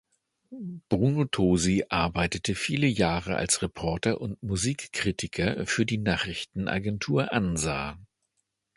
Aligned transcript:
Bruno 0.89 1.25
Tosi 1.25 1.85
arbeitete 1.91 2.55
viele 2.55 2.87
Jahre 2.87 3.35
als 3.35 3.61
Reporter 3.61 4.19
und 4.19 4.41
Musikkritiker 4.41 5.67
für 5.67 5.85
die 5.85 5.99
Nachrichtenagentur 5.99 7.31
Ansa. 7.31 7.99